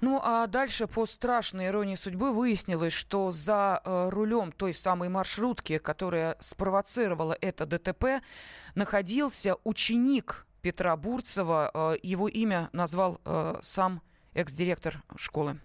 Ну 0.00 0.20
а 0.22 0.46
дальше 0.46 0.86
по 0.86 1.06
страшной 1.06 1.68
иронии 1.68 1.94
судьбы 1.94 2.32
выяснилось, 2.32 2.92
что 2.92 3.30
за 3.30 3.80
э, 3.82 4.08
рулем 4.10 4.52
той 4.52 4.74
самой 4.74 5.08
маршрутки, 5.08 5.78
которая 5.78 6.36
спровоцировала 6.40 7.34
это 7.40 7.64
ДТП, 7.64 8.22
находился 8.74 9.56
ученик 9.64 10.46
Петра 10.60 10.94
Бурцева. 10.96 11.70
Э, 11.72 11.96
его 12.02 12.28
имя 12.28 12.68
назвал 12.72 13.18
э, 13.24 13.54
сам 13.62 14.02
экс-директор 14.34 15.02
школы. 15.16 15.58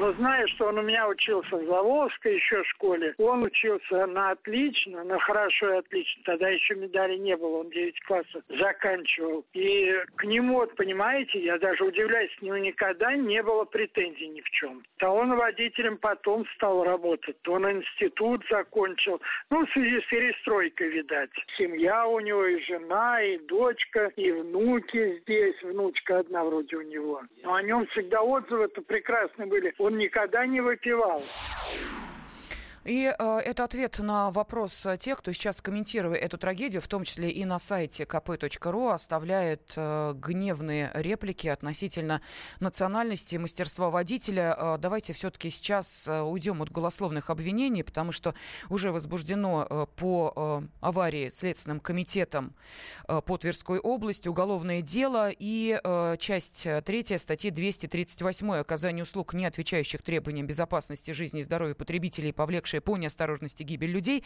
Но 0.00 0.14
зная, 0.14 0.46
что 0.46 0.68
он 0.68 0.78
у 0.78 0.82
меня 0.82 1.06
учился 1.06 1.56
в 1.56 1.66
Заволжской 1.66 2.36
еще 2.36 2.64
школе, 2.64 3.14
он 3.18 3.42
учился 3.42 4.06
на 4.06 4.30
отлично, 4.30 5.04
на 5.04 5.18
хорошо 5.18 5.74
и 5.74 5.76
отлично. 5.76 6.22
Тогда 6.24 6.48
еще 6.48 6.74
медали 6.74 7.18
не 7.18 7.36
было, 7.36 7.58
он 7.58 7.68
9 7.68 8.00
классов 8.04 8.42
заканчивал. 8.48 9.44
И 9.52 9.92
к 10.16 10.24
нему, 10.24 10.54
вот 10.54 10.74
понимаете, 10.76 11.44
я 11.44 11.58
даже 11.58 11.84
удивляюсь, 11.84 12.34
к 12.36 12.40
нему 12.40 12.56
никогда 12.56 13.14
не 13.14 13.42
было 13.42 13.64
претензий 13.66 14.28
ни 14.28 14.40
в 14.40 14.48
чем. 14.48 14.82
То 14.96 15.10
он 15.10 15.36
водителем 15.36 15.98
потом 15.98 16.46
стал 16.54 16.82
работать, 16.82 17.36
то 17.42 17.52
он 17.52 17.70
институт 17.70 18.42
закончил. 18.50 19.20
Ну, 19.50 19.66
в 19.66 19.70
связи 19.72 20.00
с 20.00 20.06
перестройкой, 20.06 20.88
видать. 20.88 21.30
Семья 21.58 22.06
у 22.06 22.20
него, 22.20 22.46
и 22.46 22.58
жена, 22.62 23.22
и 23.22 23.36
дочка, 23.36 24.10
и 24.16 24.32
внуки 24.32 25.18
здесь. 25.18 25.62
Внучка 25.62 26.20
одна 26.20 26.42
вроде 26.42 26.76
у 26.76 26.82
него. 26.82 27.20
Но 27.42 27.52
о 27.52 27.62
нем 27.62 27.86
всегда 27.88 28.22
отзывы-то 28.22 28.80
прекрасные 28.80 29.46
были. 29.46 29.74
Он 29.76 29.89
никогда 29.98 30.46
не 30.46 30.60
выпивал. 30.60 31.22
И 32.84 33.14
э, 33.18 33.38
это 33.44 33.64
ответ 33.64 33.98
на 33.98 34.30
вопрос 34.30 34.86
тех, 34.98 35.18
кто 35.18 35.32
сейчас, 35.32 35.60
комментируя 35.60 36.16
эту 36.16 36.38
трагедию, 36.38 36.80
в 36.80 36.88
том 36.88 37.04
числе 37.04 37.30
и 37.30 37.44
на 37.44 37.58
сайте 37.58 38.04
kp.ru, 38.04 38.92
оставляет 38.92 39.74
э, 39.76 40.14
гневные 40.14 40.90
реплики 40.94 41.46
относительно 41.48 42.22
национальности 42.58 43.34
и 43.34 43.38
мастерства 43.38 43.90
водителя. 43.90 44.56
Э, 44.58 44.78
давайте 44.78 45.12
все-таки 45.12 45.50
сейчас 45.50 46.08
э, 46.08 46.22
уйдем 46.22 46.62
от 46.62 46.72
голословных 46.72 47.28
обвинений, 47.28 47.82
потому 47.82 48.12
что 48.12 48.34
уже 48.70 48.92
возбуждено 48.92 49.66
э, 49.68 49.86
по 49.96 50.32
э, 50.34 50.68
аварии 50.80 51.28
Следственным 51.28 51.80
комитетом 51.80 52.54
э, 53.08 53.20
по 53.20 53.36
Тверской 53.36 53.78
области 53.78 54.26
уголовное 54.26 54.80
дело 54.80 55.30
и 55.30 55.78
э, 55.84 56.16
часть 56.18 56.66
третья 56.86 57.18
статьи 57.18 57.50
238 57.50 58.52
оказание 58.54 59.02
услуг, 59.02 59.34
не 59.34 59.44
отвечающих 59.44 60.00
требованиям 60.00 60.46
безопасности 60.46 61.10
жизни 61.10 61.40
и 61.40 61.42
здоровья 61.42 61.74
потребителей, 61.74 62.32
повлекших 62.32 62.69
погибшие 62.70 62.80
по 62.80 62.96
неосторожности 62.96 63.62
гибель 63.62 63.90
людей. 63.90 64.24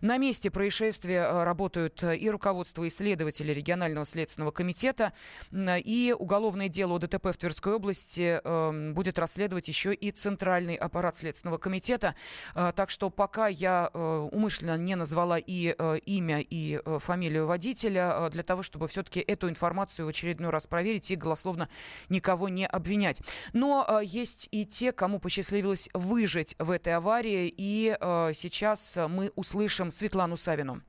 На 0.00 0.18
месте 0.18 0.50
происшествия 0.50 1.22
э, 1.22 1.44
работают 1.44 2.02
э, 2.02 2.16
и 2.16 2.30
руководство, 2.30 2.84
и 2.84 2.88
исследователи 2.88 3.52
регионального 3.52 4.06
следственного 4.06 4.50
комитета. 4.50 5.12
И 5.52 6.14
уголовное 6.18 6.68
дело 6.68 6.96
о 6.96 6.98
ДТП 6.98 7.28
в 7.32 7.36
Тверской 7.36 7.74
области 7.74 8.40
эм, 8.44 8.94
будет 8.94 9.18
расследовать 9.18 9.68
еще 9.68 9.94
и 9.94 10.10
Центральный 10.10 10.74
аппарат 10.74 11.16
Следственного 11.16 11.58
комитета. 11.58 12.14
Э, 12.54 12.72
так 12.74 12.90
что 12.90 13.10
пока 13.10 13.48
я 13.48 13.90
умышленно 13.94 14.76
не 14.76 14.96
назвала 14.96 15.38
и 15.38 15.74
имя, 16.06 16.40
и 16.40 16.80
фамилию 16.98 17.46
водителя, 17.46 18.28
для 18.30 18.42
того, 18.42 18.62
чтобы 18.62 18.88
все-таки 18.88 19.20
эту 19.20 19.48
информацию 19.48 20.06
в 20.06 20.08
очередной 20.08 20.50
раз 20.50 20.66
проверить 20.66 21.10
и 21.10 21.16
голословно 21.16 21.68
никого 22.08 22.48
не 22.48 22.66
обвинять. 22.66 23.20
Но 23.52 24.00
есть 24.02 24.48
и 24.50 24.64
те, 24.64 24.92
кому 24.92 25.18
посчастливилось 25.18 25.88
выжить 25.92 26.56
в 26.58 26.70
этой 26.70 26.94
аварии, 26.94 27.44
и 27.56 27.83
э, 27.88 28.32
сейчас 28.34 28.98
мы 29.08 29.32
услышим 29.36 29.90
Светлану 29.90 30.36
Савину. 30.36 30.82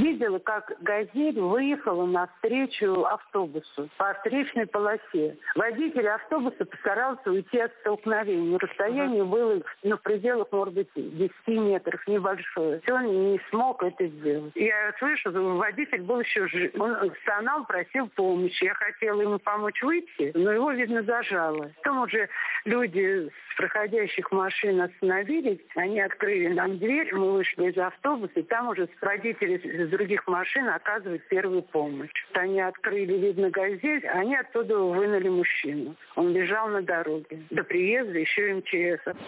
Видела, 0.00 0.38
как 0.38 0.72
«Газель» 0.80 1.38
выехала 1.38 2.06
навстречу 2.06 3.04
автобусу 3.04 3.90
по 3.98 4.14
встречной 4.14 4.66
полосе. 4.66 5.36
Водитель 5.54 6.08
автобуса 6.08 6.64
постарался 6.64 7.30
уйти 7.30 7.58
от 7.58 7.72
столкновения. 7.80 8.58
Расстояние 8.58 9.24
было 9.24 9.60
ну, 9.82 9.96
в 9.98 10.02
пределах, 10.02 10.48
может 10.52 10.72
быть, 10.74 10.88
10 10.94 11.32
метров, 11.48 12.00
небольшое. 12.06 12.80
Он 12.90 13.32
не 13.32 13.40
смог 13.50 13.82
это 13.82 14.06
сделать. 14.06 14.52
Я 14.54 14.94
слышу, 14.98 15.30
водитель 15.58 16.02
был 16.02 16.20
еще 16.20 16.48
жив. 16.48 16.72
Он 16.80 16.96
стонал, 17.22 17.66
просил 17.66 18.08
помощи. 18.08 18.64
Я 18.64 18.74
хотела 18.74 19.20
ему 19.20 19.38
помочь 19.38 19.82
выйти, 19.82 20.32
но 20.34 20.50
его, 20.52 20.72
видно, 20.72 21.02
зажало. 21.02 21.72
Потом 21.76 22.02
уже 22.02 22.28
люди 22.64 23.28
с 23.28 23.56
проходящих 23.56 24.32
машин 24.32 24.80
остановились. 24.80 25.60
Они 25.76 26.00
открыли 26.00 26.54
нам 26.54 26.78
дверь, 26.78 27.14
мы 27.14 27.32
вышли 27.32 27.70
из 27.70 27.76
автобуса, 27.76 28.40
и 28.40 28.42
там 28.42 28.68
уже 28.68 28.88
водители 29.02 29.89
других 29.90 30.26
машин 30.26 30.68
оказывают 30.68 31.26
первую 31.28 31.62
помощь. 31.62 32.10
Они 32.32 32.60
открыли, 32.60 33.14
видно, 33.14 33.50
газель, 33.50 34.06
они 34.08 34.36
оттуда 34.36 34.78
вынули 34.78 35.28
мужчину. 35.28 35.96
Он 36.16 36.32
лежал 36.32 36.68
на 36.68 36.82
дороге. 36.82 37.42
До 37.50 37.62
приезда 37.64 38.18
еще 38.18 38.54
МЧС. 38.54 39.20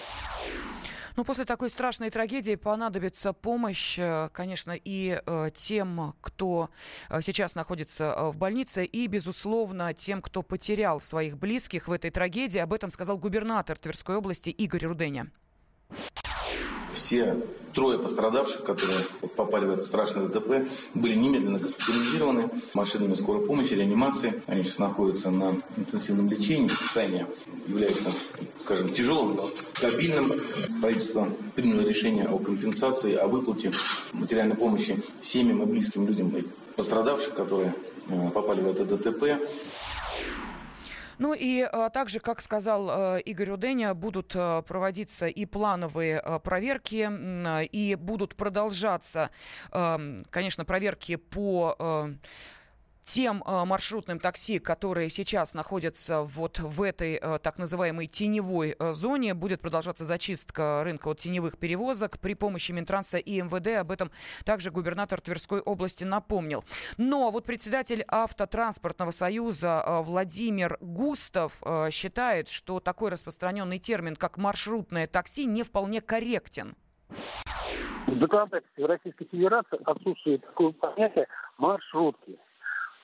Ну, 1.16 1.24
после 1.24 1.44
такой 1.44 1.68
страшной 1.68 2.08
трагедии 2.08 2.54
понадобится 2.54 3.34
помощь, 3.34 3.98
э, 3.98 4.30
конечно, 4.32 4.72
и 4.72 5.20
э, 5.24 5.50
тем, 5.52 6.14
кто 6.22 6.70
э, 7.10 7.20
сейчас 7.20 7.54
находится 7.54 8.30
в 8.30 8.38
больнице, 8.38 8.86
и, 8.86 9.06
безусловно, 9.08 9.92
тем, 9.92 10.22
кто 10.22 10.42
потерял 10.42 11.00
своих 11.00 11.36
близких 11.36 11.88
в 11.88 11.92
этой 11.92 12.10
трагедии. 12.10 12.60
Об 12.60 12.72
этом 12.72 12.88
сказал 12.88 13.18
губернатор 13.18 13.76
Тверской 13.76 14.16
области 14.16 14.48
Игорь 14.48 14.86
Руденя 14.86 15.26
все 16.94 17.36
трое 17.74 17.98
пострадавших, 17.98 18.64
которые 18.64 18.98
попали 19.36 19.66
в 19.66 19.70
это 19.70 19.84
страшное 19.84 20.28
ДТП, 20.28 20.68
были 20.94 21.14
немедленно 21.14 21.58
госпитализированы 21.58 22.50
машинами 22.74 23.14
скорой 23.14 23.46
помощи, 23.46 23.74
реанимации. 23.74 24.42
Они 24.46 24.62
сейчас 24.62 24.78
находятся 24.78 25.30
на 25.30 25.56
интенсивном 25.76 26.28
лечении. 26.30 26.68
Состояние 26.68 27.26
является, 27.66 28.10
скажем, 28.60 28.92
тяжелым, 28.92 29.40
стабильным. 29.74 30.32
Правительство 30.80 31.28
приняло 31.54 31.80
решение 31.80 32.26
о 32.26 32.38
компенсации, 32.38 33.14
о 33.14 33.26
выплате 33.26 33.72
материальной 34.12 34.56
помощи 34.56 35.02
семьям 35.20 35.62
и 35.62 35.66
близким 35.66 36.06
людям 36.06 36.34
пострадавших, 36.76 37.34
которые 37.34 37.74
э, 38.08 38.30
попали 38.30 38.60
в 38.60 38.66
это 38.68 38.84
ДТП. 38.84 39.40
Ну 41.22 41.34
и 41.34 41.60
а, 41.62 41.88
также, 41.88 42.18
как 42.18 42.40
сказал 42.40 42.90
а, 42.90 43.16
Игорь 43.18 43.50
Уденя, 43.50 43.94
будут 43.94 44.32
а, 44.34 44.62
проводиться 44.62 45.28
и 45.28 45.46
плановые 45.46 46.20
проверки, 46.42 47.08
и 47.70 47.94
будут 47.94 48.34
продолжаться, 48.34 49.30
а, 49.70 50.00
конечно, 50.30 50.64
проверки 50.64 51.14
по... 51.14 52.10
Тем 53.04 53.42
э, 53.44 53.64
маршрутным 53.64 54.20
такси, 54.20 54.60
которые 54.60 55.10
сейчас 55.10 55.54
находятся 55.54 56.22
вот 56.22 56.60
в 56.60 56.82
этой 56.82 57.14
э, 57.14 57.38
так 57.40 57.58
называемой 57.58 58.06
теневой 58.06 58.76
э, 58.78 58.92
зоне, 58.92 59.34
будет 59.34 59.60
продолжаться 59.60 60.04
зачистка 60.04 60.82
рынка 60.84 61.08
от 61.08 61.18
теневых 61.18 61.58
перевозок 61.58 62.20
при 62.20 62.34
помощи 62.34 62.70
Минтранса 62.70 63.18
и 63.18 63.42
МВД. 63.42 63.80
Об 63.80 63.90
этом 63.90 64.12
также 64.44 64.70
губернатор 64.70 65.20
Тверской 65.20 65.60
области 65.60 66.04
напомнил. 66.04 66.64
Но 66.96 67.30
вот 67.30 67.44
председатель 67.44 68.04
Автотранспортного 68.06 69.10
союза 69.10 69.82
э, 69.84 70.02
Владимир 70.02 70.78
Густав 70.80 71.60
э, 71.64 71.90
считает, 71.90 72.48
что 72.48 72.78
такой 72.78 73.10
распространенный 73.10 73.80
термин, 73.80 74.14
как 74.14 74.36
маршрутное 74.38 75.08
такси, 75.08 75.46
не 75.46 75.64
вполне 75.64 76.00
корректен. 76.00 76.76
В 78.06 78.18
законодательстве 78.18 78.86
Российской 78.86 79.26
Федерации 79.26 79.78
отсутствует 79.84 80.42
такое 80.42 80.72
понятие 80.72 81.26
маршрутки. 81.58 82.38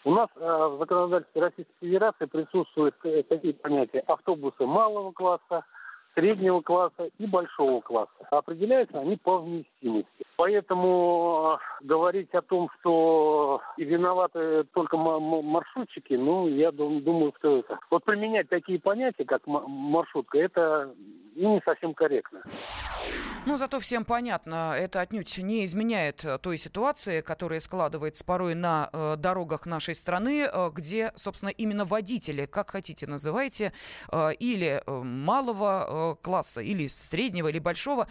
У 0.04 0.12
нас 0.12 0.28
э, 0.36 0.40
в 0.40 0.78
законодательстве 0.78 1.42
Российской 1.42 1.74
Федерации 1.80 2.26
присутствуют 2.26 2.94
э, 3.04 3.22
такие 3.24 3.54
понятия 3.54 4.00
автобусы 4.00 4.64
малого 4.64 5.12
класса, 5.12 5.64
среднего 6.14 6.60
класса 6.60 7.10
и 7.18 7.26
большого 7.26 7.80
класса. 7.80 8.12
Определяются 8.30 9.00
они 9.00 9.16
по 9.16 9.38
вместимости. 9.38 10.24
Поэтому 10.36 11.58
э, 11.80 11.84
говорить 11.84 12.32
о 12.34 12.42
том, 12.42 12.70
что 12.78 13.60
виноваты 13.76 14.64
только 14.72 14.96
маршрутчики, 14.96 16.14
ну, 16.14 16.48
я 16.48 16.70
думаю, 16.70 17.32
что 17.38 17.58
это... 17.58 17.78
Вот 17.90 18.04
применять 18.04 18.48
такие 18.48 18.80
понятия, 18.80 19.24
как 19.24 19.46
маршрутка, 19.46 20.38
это 20.38 20.94
ну, 21.34 21.54
не 21.54 21.60
совсем 21.64 21.94
корректно. 21.94 22.42
Ну, 23.48 23.56
зато 23.56 23.78
всем 23.80 24.04
понятно, 24.04 24.74
это 24.76 25.00
отнюдь 25.00 25.38
не 25.38 25.64
изменяет 25.64 26.22
э, 26.22 26.36
той 26.36 26.58
ситуации, 26.58 27.22
которая 27.22 27.60
складывается 27.60 28.22
порой 28.22 28.54
на 28.54 28.90
э, 28.92 29.16
дорогах 29.16 29.64
нашей 29.64 29.94
страны, 29.94 30.46
э, 30.52 30.70
где, 30.74 31.12
собственно, 31.14 31.48
именно 31.48 31.86
водители, 31.86 32.44
как 32.44 32.68
хотите 32.72 33.06
называйте, 33.06 33.72
э, 34.12 34.32
или 34.34 34.82
э, 34.86 35.02
малого 35.02 35.86
э, 35.88 36.22
класса, 36.22 36.60
или 36.60 36.88
среднего, 36.88 37.48
или 37.48 37.58
большого, 37.58 38.06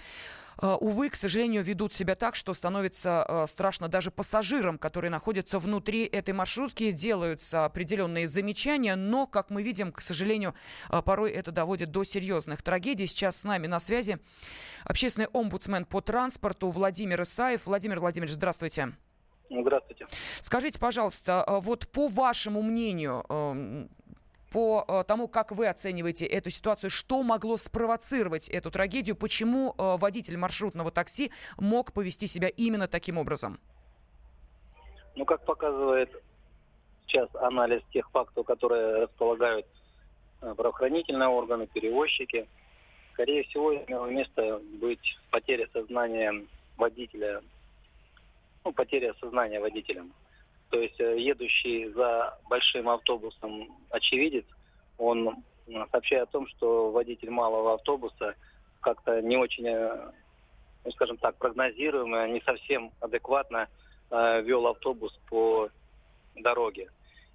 увы, 0.62 1.10
к 1.10 1.16
сожалению, 1.16 1.64
ведут 1.64 1.94
себя 1.94 2.16
так, 2.16 2.36
что 2.36 2.54
становится 2.54 3.26
э, 3.28 3.48
страшно 3.48 3.88
даже 3.88 4.12
пассажирам, 4.12 4.78
которые 4.78 5.12
находятся 5.12 5.60
внутри 5.60 6.06
этой 6.06 6.34
маршрутки, 6.34 6.92
делаются 6.92 7.66
определенные 7.66 8.28
замечания, 8.28 8.96
но, 8.96 9.28
как 9.28 9.50
мы 9.50 9.62
видим, 9.62 9.92
к 9.92 10.02
сожалению, 10.02 10.56
э, 10.90 11.02
порой 11.02 11.32
это 11.32 11.52
доводит 11.52 11.92
до 11.92 12.04
серьезных 12.04 12.62
трагедий. 12.64 13.08
Сейчас 13.08 13.38
с 13.38 13.44
нами 13.44 13.68
на 13.68 13.80
связи 13.80 14.20
общественный 14.84 15.28
омбудсмен 15.34 15.86
по 15.86 16.02
транспорту 16.02 16.70
Владимир 16.70 17.22
Исаев. 17.22 17.66
Владимир 17.66 18.00
Владимирович, 18.00 18.34
здравствуйте. 18.34 18.94
Здравствуйте. 19.50 20.08
Скажите, 20.42 20.80
пожалуйста, 20.80 21.46
вот 21.48 21.88
по 21.88 22.08
вашему 22.08 22.62
мнению, 22.62 23.24
по 24.52 24.86
э, 24.88 25.04
тому, 25.08 25.28
как 25.28 25.52
вы 25.52 25.68
оцениваете 25.68 26.26
эту 26.26 26.50
ситуацию, 26.50 26.90
что 26.90 27.24
могло 27.24 27.58
спровоцировать 27.58 28.50
эту 28.50 28.72
трагедию, 28.72 29.16
почему 29.16 29.76
э, 29.78 29.98
водитель 29.98 30.38
маршрутного 30.38 30.92
такси 30.92 31.32
мог 31.58 31.94
повести 31.94 32.28
себя 32.28 32.48
именно 32.50 32.88
таким 32.88 33.18
образом? 33.18 33.60
Ну, 35.16 35.26
как 35.26 35.44
показывает 35.46 36.12
сейчас 37.08 37.30
анализ 37.36 37.82
тех 37.92 38.10
фактов, 38.12 38.46
которые 38.46 39.04
располагают 39.04 39.66
э, 40.42 40.54
правоохранительные 40.56 41.30
органы, 41.30 41.68
перевозчики, 41.68 42.48
скорее 43.14 43.44
всего, 43.44 43.76
имело 43.76 44.06
место 44.06 44.62
быть 44.80 45.18
потеря 45.32 45.68
сознания 45.74 46.46
водителя, 46.78 47.42
ну, 48.64 48.72
потеря 48.72 49.14
сознания 49.20 49.60
водителем. 49.60 50.14
То 50.70 50.82
есть 50.82 51.00
э, 51.00 51.20
едущий 51.20 51.90
за 51.94 52.38
большим 52.50 52.90
автобусом 52.90 53.70
очевидец, 53.90 54.46
он 54.98 55.44
сообщает 55.92 56.24
о 56.30 56.32
том, 56.32 56.48
что 56.48 56.92
водитель 56.92 57.30
малого 57.30 57.76
автобуса 57.76 58.36
как-то 58.82 59.22
не 59.22 59.38
очень, 59.38 59.68
э, 59.68 60.12
ну, 60.84 60.92
скажем 60.92 61.18
так, 61.18 61.36
прогнозируемо, 61.38 62.28
не 62.28 62.42
совсем 62.42 62.92
адекватно 63.00 63.68
э, 64.10 64.42
вел 64.42 64.68
автобус 64.68 65.18
по 65.30 65.70
дороге. 66.36 66.90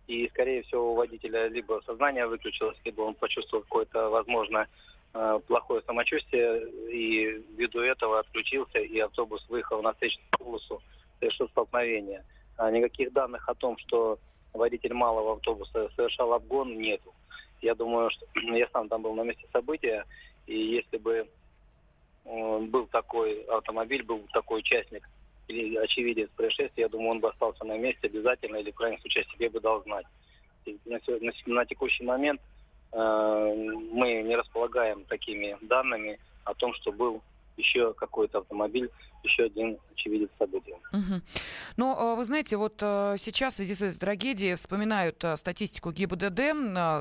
И, 0.07 0.29
скорее 0.29 0.63
всего, 0.63 0.93
у 0.93 0.97
водителя 0.97 1.49
либо 1.49 1.83
сознание 1.87 2.27
выключилось, 2.27 2.79
либо 2.85 3.03
он 3.03 3.15
почувствовал 3.15 3.63
какое-то, 3.65 4.09
возможно, 4.09 4.67
э, 5.15 5.41
плохое 5.47 5.83
самочувствие, 5.83 6.69
и 6.91 7.45
ввиду 7.57 7.81
этого 7.81 8.19
отключился, 8.19 8.79
и 8.79 8.99
автобус 8.99 9.47
выехал 9.49 9.83
на 9.83 9.93
встречную 9.93 10.29
полосу, 10.39 10.83
совершил 11.21 11.49
столкновение. 11.49 12.25
А 12.63 12.71
никаких 12.71 13.13
данных 13.13 13.49
о 13.49 13.55
том, 13.55 13.77
что 13.77 14.21
водитель 14.53 14.95
малого 14.95 15.33
автобуса 15.33 15.91
совершал 15.97 16.33
обгон, 16.33 16.79
нету. 16.79 17.13
Я 17.61 17.75
думаю, 17.75 18.09
что 18.11 18.25
я 18.55 18.69
сам 18.73 18.89
там 18.89 19.03
был 19.03 19.15
на 19.15 19.23
месте 19.23 19.45
события, 19.53 20.05
и 20.47 20.57
если 20.57 20.97
бы 20.99 21.27
э, 22.25 22.59
был 22.61 22.87
такой 22.87 23.43
автомобиль, 23.47 24.05
был 24.05 24.21
такой 24.33 24.61
участник 24.61 25.09
или 25.49 25.77
очевидец 25.77 26.31
происшествия, 26.37 26.85
я 26.85 26.89
думаю, 26.89 27.11
он 27.11 27.21
бы 27.21 27.31
остался 27.31 27.65
на 27.65 27.77
месте 27.77 28.07
обязательно, 28.07 28.59
или 28.59 28.71
в 28.71 28.77
крайнем 28.77 29.01
случае 29.01 29.25
себе 29.25 29.51
бы 29.51 29.59
дал 29.59 29.83
знать. 29.83 30.07
На, 30.85 31.01
на 31.47 31.67
текущий 31.67 32.05
момент 32.05 32.41
э, 32.93 33.55
мы 33.91 34.23
не 34.23 34.37
располагаем 34.37 35.05
такими 35.07 35.59
данными 35.63 36.21
о 36.45 36.55
том, 36.55 36.75
что 36.75 36.93
был 36.93 37.23
еще 37.57 37.93
какой-то 37.95 38.39
автомобиль, 38.39 38.89
еще 39.25 39.45
один 39.45 39.79
очевидец 39.93 40.31
события. 40.39 40.75
Угу. 40.93 41.23
Ну, 41.77 41.97
а, 41.97 42.15
вы 42.17 42.25
знаете, 42.25 42.57
вот 42.57 42.79
а, 42.83 43.17
сейчас 43.19 43.55
в 43.55 43.57
связи 43.57 43.75
с 43.75 43.83
этой 43.83 43.99
трагедией 43.99 44.55
вспоминают 44.57 45.25
а, 45.25 45.37
статистику 45.37 45.93
ГИБДД 45.93 46.41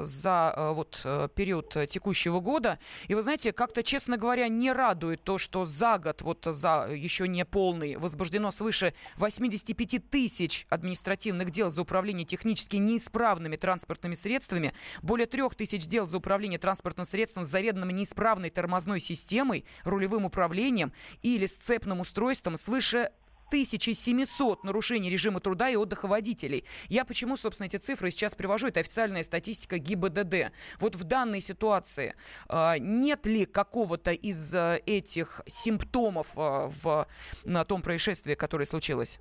за 0.01 0.71
вот 0.73 1.05
период 1.35 1.75
текущего 1.89 2.39
года. 2.39 2.79
И 3.07 3.15
вы 3.15 3.21
знаете, 3.21 3.51
как-то, 3.51 3.83
честно 3.83 4.17
говоря, 4.17 4.47
не 4.47 4.71
радует 4.71 5.23
то, 5.23 5.37
что 5.37 5.65
за 5.65 5.97
год, 5.97 6.21
вот 6.21 6.45
за 6.45 6.89
еще 6.93 7.27
не 7.27 7.45
полный, 7.45 7.95
возбуждено 7.95 8.51
свыше 8.51 8.93
85 9.17 10.09
тысяч 10.09 10.65
административных 10.69 11.51
дел 11.51 11.71
за 11.71 11.81
управление 11.81 12.25
технически 12.25 12.77
неисправными 12.77 13.55
транспортными 13.55 14.13
средствами, 14.13 14.73
более 15.01 15.27
трех 15.27 15.55
тысяч 15.55 15.87
дел 15.87 16.07
за 16.07 16.17
управление 16.17 16.59
транспортным 16.59 17.05
средством 17.05 17.45
с 17.45 17.47
заведомо 17.47 17.91
неисправной 17.91 18.49
тормозной 18.49 18.99
системой, 18.99 19.65
рулевым 19.83 20.25
управлением 20.25 20.93
или 21.21 21.45
сцепным 21.45 21.99
устройством 21.99 22.10
свыше 22.57 23.09
1700 23.51 24.63
нарушений 24.63 25.09
режима 25.09 25.41
труда 25.41 25.69
и 25.69 25.75
отдыха 25.75 26.07
водителей. 26.07 26.63
Я 26.87 27.03
почему, 27.03 27.35
собственно, 27.35 27.67
эти 27.67 27.75
цифры 27.75 28.09
сейчас 28.09 28.33
привожу? 28.33 28.67
Это 28.67 28.79
официальная 28.79 29.23
статистика 29.23 29.77
ГИБДД. 29.77 30.53
Вот 30.79 30.95
в 30.95 31.03
данной 31.03 31.41
ситуации 31.41 32.15
э, 32.47 32.75
нет 32.79 33.25
ли 33.25 33.45
какого-то 33.45 34.11
из 34.11 34.55
э, 34.55 34.79
этих 34.85 35.41
симптомов 35.47 36.27
э, 36.37 36.69
в, 36.81 37.05
на 37.43 37.65
том 37.65 37.81
происшествии, 37.81 38.35
которое 38.35 38.65
случилось? 38.65 39.19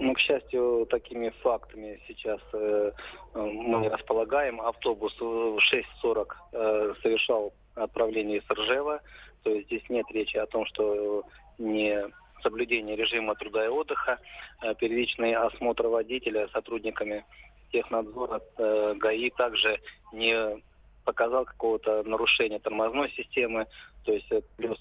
Ну, 0.00 0.12
к 0.14 0.18
счастью, 0.18 0.86
такими 0.90 1.28
фактами 1.42 2.00
сейчас 2.08 2.40
э, 2.52 2.90
мы 3.34 3.78
не 3.78 3.88
располагаем. 3.88 4.60
Автобус 4.60 5.14
в 5.20 5.58
6.40 5.72 6.26
э, 6.52 6.94
совершал 7.00 7.52
отправление 7.76 8.38
из 8.38 8.50
Ржева. 8.50 9.00
То 9.44 9.50
есть 9.50 9.66
здесь 9.66 9.88
нет 9.88 10.06
речи 10.10 10.36
о 10.36 10.46
том, 10.46 10.66
что 10.66 11.24
не 11.58 12.10
соблюдение 12.44 12.94
режима 12.94 13.34
труда 13.34 13.64
и 13.64 13.68
отдыха, 13.68 14.20
э, 14.62 14.74
первичный 14.74 15.34
осмотр 15.34 15.88
водителя 15.88 16.48
сотрудниками 16.48 17.24
технадзора 17.72 18.40
э, 18.58 18.94
ГАИ 18.96 19.30
также 19.30 19.80
не 20.12 20.62
показал 21.04 21.44
какого-то 21.44 22.02
нарушения 22.04 22.58
тормозной 22.58 23.10
системы, 23.10 23.66
то 24.04 24.12
есть 24.12 24.30
э, 24.30 24.42
плюс 24.56 24.78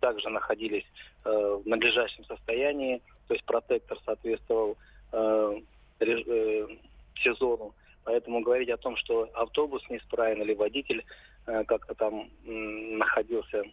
также 0.00 0.28
находились 0.28 0.86
в 1.24 1.62
надлежащем 1.64 2.24
состоянии, 2.24 3.02
то 3.26 3.34
есть 3.34 3.44
протектор 3.44 3.98
соответствовал 4.04 4.76
сезону. 7.20 7.74
Поэтому 8.04 8.40
говорить 8.40 8.70
о 8.70 8.76
том, 8.76 8.96
что 8.96 9.28
автобус 9.34 9.82
неисправен 9.90 10.40
или 10.40 10.54
водитель 10.54 11.04
как-то 11.44 11.94
там 11.94 12.30
находился 12.44 13.64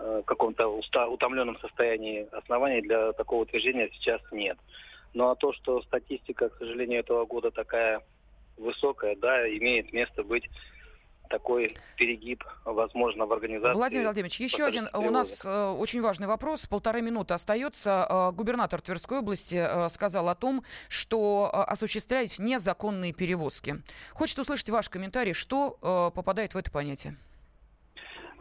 Э, 0.00 0.22
каком-то 0.24 0.68
утомленном 0.68 1.58
состоянии 1.58 2.28
оснований 2.32 2.82
для 2.82 3.12
такого 3.14 3.42
утверждения 3.42 3.90
сейчас 3.94 4.20
нет. 4.30 4.56
Ну 5.14 5.28
а 5.28 5.34
то, 5.34 5.52
что 5.52 5.82
статистика, 5.82 6.50
к 6.50 6.58
сожалению, 6.58 7.00
этого 7.00 7.26
года 7.26 7.50
такая 7.50 8.02
высокая, 8.56 9.16
да, 9.16 9.48
имеет 9.48 9.92
место 9.92 10.22
быть 10.22 10.48
такой 11.28 11.76
перегиб, 11.96 12.44
возможно, 12.64 13.26
в 13.26 13.32
организации. 13.32 13.76
Владимир 13.76 14.04
Владимирович, 14.04 14.40
еще 14.40 14.64
один 14.64 14.88
у 14.94 15.10
нас 15.10 15.44
э, 15.44 15.66
очень 15.70 16.00
важный 16.00 16.26
вопрос. 16.26 16.66
Полторы 16.66 17.02
минуты 17.02 17.34
остается. 17.34 18.06
Э, 18.08 18.32
губернатор 18.32 18.80
Тверской 18.80 19.18
области 19.18 19.56
э, 19.56 19.88
сказал 19.88 20.28
о 20.28 20.34
том, 20.34 20.62
что 20.88 21.50
э, 21.52 21.56
осуществлять 21.56 22.38
незаконные 22.38 23.12
перевозки. 23.12 23.82
Хочет 24.12 24.38
услышать 24.38 24.70
ваш 24.70 24.88
комментарий, 24.88 25.32
что 25.32 25.76
э, 25.82 26.14
попадает 26.14 26.54
в 26.54 26.56
это 26.56 26.70
понятие. 26.70 27.16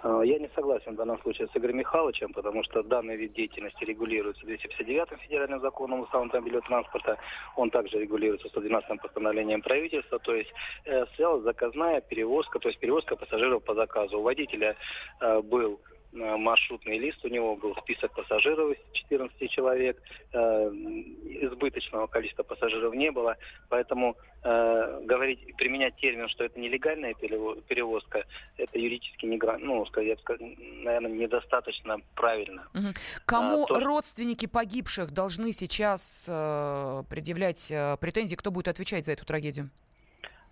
А, 0.03 0.21
я 0.21 0.37
не 0.37 0.49
согласен 0.55 0.93
в 0.93 0.95
данном 0.95 1.19
случае 1.21 1.47
с 1.47 1.57
Игорем 1.57 1.77
Михайловичем, 1.77 2.31
потому 2.33 2.63
что 2.63 2.83
данный 2.83 3.15
вид 3.15 3.33
деятельности 3.33 3.83
регулируется 3.83 4.45
259-м 4.45 5.17
федеральным 5.19 5.59
законом 5.61 6.01
устава 6.01 6.25
автомобильного 6.25 6.65
транспорта. 6.65 7.17
Он 7.55 7.69
также 7.69 7.99
регулируется 7.99 8.47
112-м 8.47 8.99
постановлением 8.99 9.61
правительства. 9.61 10.19
То 10.19 10.35
есть 10.35 10.51
э, 10.85 11.05
заказная 11.17 12.01
перевозка, 12.01 12.59
то 12.59 12.67
есть 12.67 12.79
перевозка 12.79 13.15
пассажиров 13.15 13.63
по 13.63 13.73
заказу. 13.73 14.19
У 14.19 14.23
водителя 14.23 14.75
э, 15.19 15.41
был 15.41 15.79
маршрутный 16.17 16.97
лист, 16.97 17.23
у 17.23 17.27
него 17.27 17.55
был 17.55 17.75
список 17.77 18.13
пассажиров 18.13 18.71
из 18.71 18.77
14 18.93 19.49
человек, 19.49 20.01
э, 20.33 20.37
избыточного 21.41 22.07
количества 22.07 22.43
пассажиров 22.43 22.93
не 22.93 23.11
было. 23.11 23.37
Поэтому 23.69 24.15
э, 24.43 25.01
говорить, 25.03 25.55
применять 25.55 25.95
термин, 25.97 26.27
что 26.29 26.43
это 26.43 26.59
нелегальная 26.59 27.13
перевозка, 27.13 28.25
это 28.57 28.79
юридически 28.79 29.25
не, 29.25 29.39
ну, 29.59 29.85
сказать, 29.85 30.19
наверное, 30.83 31.11
недостаточно 31.11 31.97
правильно. 32.15 32.67
Угу. 32.73 32.87
Кому 33.25 33.63
а, 33.63 33.67
то... 33.67 33.79
родственники 33.79 34.45
погибших 34.45 35.11
должны 35.11 35.53
сейчас 35.53 36.27
э, 36.29 37.03
предъявлять 37.09 37.71
э, 37.71 37.97
претензии? 37.99 38.35
Кто 38.35 38.51
будет 38.51 38.67
отвечать 38.67 39.05
за 39.05 39.13
эту 39.13 39.25
трагедию? 39.25 39.69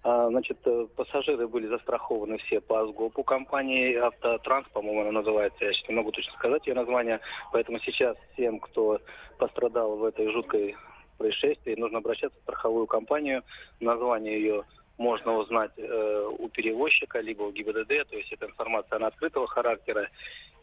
А, 0.08 0.30
значит, 0.30 0.60
э, 0.66 0.86
пассажиры 0.96 1.48
были 1.48 1.66
застрахованы 1.66 2.38
все 2.38 2.62
по 2.62 2.82
АСГОПу 2.82 3.24
компании. 3.24 3.96
«Автотранс», 3.96 4.68
по-моему, 4.72 5.02
она 5.02 5.12
называется, 5.12 5.66
я 5.66 5.74
сейчас 5.74 5.90
не 5.90 5.96
могу 5.96 6.12
точно 6.12 6.32
сказать 6.34 6.68
ее 6.68 6.76
название, 6.76 7.22
поэтому 7.52 7.80
сейчас 7.80 8.16
всем, 8.34 8.60
кто 8.60 9.00
пострадал 9.40 9.98
в 9.98 10.04
этой 10.04 10.32
жуткой 10.32 10.76
происшествии, 11.18 11.74
нужно 11.74 11.98
обращаться 11.98 12.38
в 12.38 12.44
страховую 12.44 12.86
компанию, 12.86 13.42
название 13.80 14.40
ее 14.40 14.64
можно 15.00 15.38
узнать 15.38 15.72
э, 15.78 16.30
у 16.38 16.50
перевозчика, 16.50 17.20
либо 17.20 17.42
у 17.42 17.52
ГИБДД, 17.52 18.08
то 18.08 18.16
есть 18.16 18.32
эта 18.32 18.46
информация 18.46 18.98
она 18.98 19.08
открытого 19.08 19.48
характера, 19.48 20.08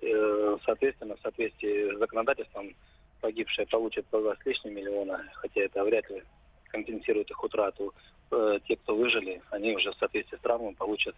э, 0.03 0.57
соответственно, 0.65 1.17
в 1.17 1.21
соответствии 1.21 1.93
с 1.93 1.99
законодательством 1.99 2.77
погибшие 3.21 3.67
получат 3.67 4.07
по 4.07 4.21
2 4.21 4.37
с 4.37 4.47
лишним 4.47 4.77
миллиона, 4.77 5.29
хотя 5.35 5.63
это 5.63 5.83
вряд 5.83 6.09
ли 6.11 6.23
компенсирует 6.69 7.29
их 7.29 7.43
утрату. 7.43 7.93
Э, 8.33 8.59
те, 8.67 8.77
кто 8.77 8.97
выжили, 8.97 9.43
они 9.51 9.77
уже 9.77 9.93
в 9.93 9.97
соответствии 9.97 10.39
с 10.39 10.41
травмой 10.41 10.75
получат 10.75 11.15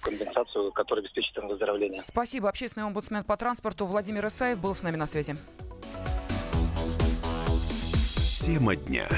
компенсацию, 0.00 0.70
которая 0.72 1.02
обеспечит 1.04 1.36
им 1.36 1.48
выздоровление. 1.48 2.00
Спасибо. 2.00 2.48
Общественный 2.48 2.86
омбудсмен 2.86 3.24
по 3.24 3.36
транспорту 3.36 3.86
Владимир 3.86 4.26
Исаев 4.28 4.60
был 4.60 4.74
с 4.74 4.82
нами 4.82 4.96
на 4.96 5.06
связи. 5.06 5.36
Тема 8.40 8.76
дня. 8.76 9.08